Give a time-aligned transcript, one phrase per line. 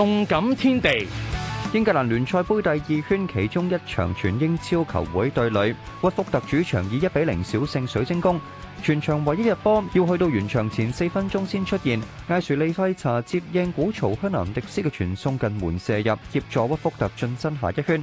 [0.00, 1.06] 动感天地，
[1.74, 8.40] 英格兰联赛杯第二圈其中一场全英超球会对垒，屈福特主场以一比零小胜水晶宫。
[8.82, 18.02] 全场唯一入波要去到完场前四分钟先出现，艾殊利费查接应古曹香南迪斯嘅传送近门射入，协助屈福特进身下一圈。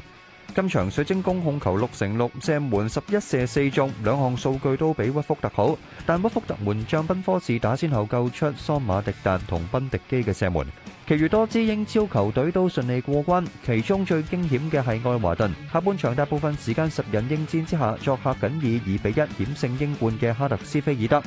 [0.54, 5.76] 今场水晶宫控球六成六，射门十一射四中，两项数据都比屈福特好，
[6.06, 10.64] 但屈福特门将宾科士打先后救出桑马迪达同宾迪基嘅射门。
[11.08, 21.24] 其余多支英超球队都顺利过关，其中最惊险嘅系爱华顿，下半场大部分时间十人应战之下，作客仅以二比一险胜英冠嘅哈特斯菲尔德。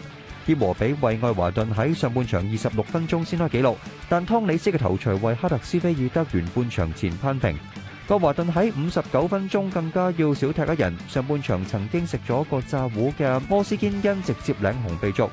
[0.46, 3.74] 跌和比为爱华顿喺上半场二十六分钟先开纪录，
[4.06, 7.58] 但汤里斯嘅头槌为哈特斯菲尔德完半场前攀平。
[8.08, 15.30] 爱华顿喺五十九分钟更加要少踢一人，上半场曾经食咗个炸糊嘅摩斯坚恩直接领红被逐。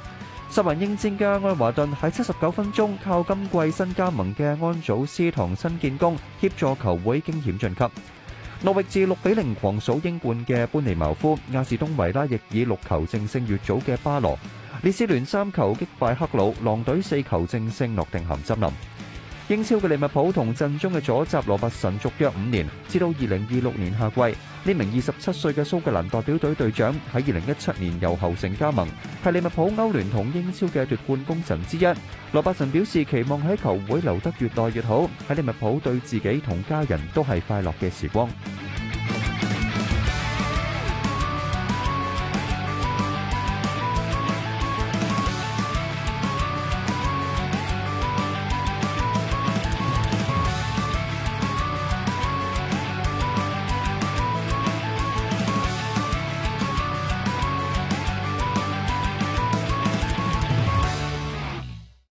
[0.50, 7.84] 十人英戰嘅安華頓喺七十九分鐘靠今季新加盟嘅安祖斯同新建功協助球會惊險晋級。
[8.64, 14.40] 諾域治六比零狂掃英冠嘅班尼茅夫，亞士東維拉亦以六球正勝越早嘅巴羅，
[14.84, 18.70] 列斯聯三球擊敗克魯，狼隊四球正勝諾定咸森林。
[19.50, 24.22] 英超嘅利物浦同阵中嘅左闸罗伯神续约五年，至到二零二六年夏季。
[24.64, 28.86] 呢名二十七岁嘅苏格兰代表队队长喺二零一七年由后城加盟，
[29.23, 31.86] 系利物浦欧联同英超嘅夺冠功臣之一。
[32.34, 38.30] 罗伯神表示期望喺球会留得越耐越好，喺利物浦对自己同家人都系快乐嘅时光。